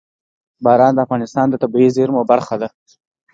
باران 0.63 0.93
د 0.95 0.99
افغانستان 1.05 1.45
د 1.49 1.55
طبیعي 1.63 1.89
زیرمو 1.95 2.21
برخه 2.31 2.55
ده. 2.61 2.67